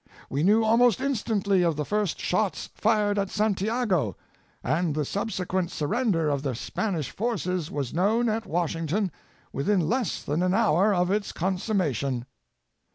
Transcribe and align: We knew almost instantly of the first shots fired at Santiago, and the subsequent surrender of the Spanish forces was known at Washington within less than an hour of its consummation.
We 0.31 0.41
knew 0.41 0.63
almost 0.63 0.99
instantly 0.99 1.61
of 1.61 1.75
the 1.75 1.85
first 1.85 2.19
shots 2.19 2.71
fired 2.73 3.19
at 3.19 3.29
Santiago, 3.29 4.17
and 4.63 4.95
the 4.95 5.05
subsequent 5.05 5.69
surrender 5.69 6.27
of 6.27 6.41
the 6.41 6.55
Spanish 6.55 7.11
forces 7.11 7.69
was 7.69 7.93
known 7.93 8.27
at 8.27 8.47
Washington 8.47 9.11
within 9.53 9.79
less 9.87 10.23
than 10.23 10.41
an 10.41 10.55
hour 10.55 10.91
of 10.91 11.11
its 11.11 11.31
consummation. 11.31 12.25